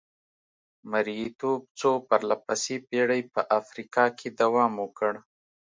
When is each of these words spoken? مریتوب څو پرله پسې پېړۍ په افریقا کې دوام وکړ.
مریتوب 0.91 1.61
څو 1.79 1.89
پرله 2.07 2.35
پسې 2.45 2.75
پېړۍ 2.87 3.21
په 3.33 3.41
افریقا 3.59 4.05
کې 4.17 4.27
دوام 4.41 4.73
وکړ. 4.83 5.13